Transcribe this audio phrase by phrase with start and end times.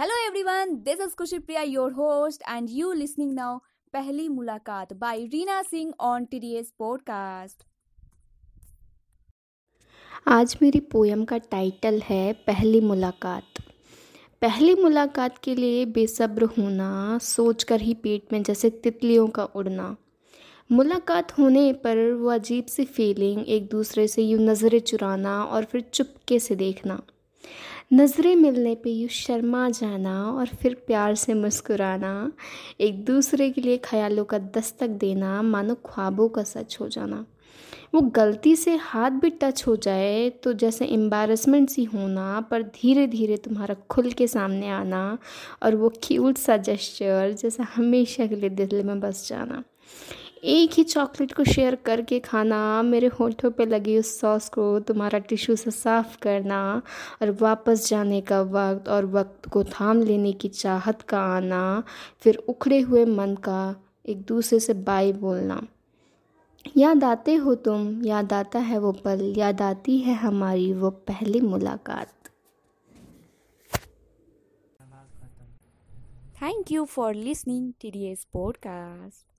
[0.00, 3.62] Hello everyone, this is Kushi Priya, your host, and you listening now
[3.94, 7.56] Pehli Mulaqat by Reena Singh on TDS podcast.
[10.26, 13.42] आज मेरी poem का title है पहली मुलाकात।
[14.42, 19.96] पहली मुलाकात के लिए बेसब्र होना सोचकर ही पेट में जैसे तितलियों का उड़ना।
[20.72, 25.80] मुलाकात होने पर वो अजीब सी फीलिंग एक दूसरे से यूँ नज़रें चुराना और फिर
[25.80, 27.02] चुपके से देखना।
[27.90, 32.10] नज़रें मिलने पे यूँ शर्मा जाना और फिर प्यार से मुस्कुराना।
[32.80, 37.24] एक दूसरे के लिए ख्यालों का दस्तक देना, मानो ख्वाबों का सच हो जाना।
[37.94, 43.06] वो गलती से हाथ भी टच हो जाए तो जैसे एम्बारसमेंट सी होना, पर धीरे
[43.06, 45.18] धीरे तुम्हारा खुल के सामने आना
[45.62, 49.62] और वो क्यूट सा जेस्चर जैसे हमेशा के लिए दिल में बस जाना।
[50.44, 55.18] एक ही चॉकलेट को शेयर करके खाना, मेरे होठों पे लगी उस सॉस को तुम्हारा
[55.18, 56.82] टिश्यू से साफ़ करना
[57.22, 61.82] और वापस जाने का वक्त और वक्त को थाम लेने की चाहत का आना,
[62.18, 65.66] फिर उखड़े हुए मन का एक दूसरे से बाय बोलना
[66.76, 71.40] याद आते हो तुम, याद आता है वो पल, याद आती है हमारी वो पहली
[71.40, 72.12] मुलाकात
[76.40, 79.37] Thank you for listening TDS podcast.